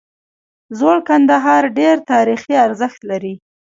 زوړ 0.77 0.97
کندهار 1.07 1.63
ډیر 1.79 1.95
تاریخي 2.11 2.53
ارزښت 2.65 2.99
لري 3.09 3.33